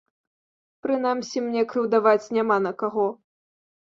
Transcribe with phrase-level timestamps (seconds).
[0.85, 3.07] Прынамсі, мне крыўдаваць няма на каго.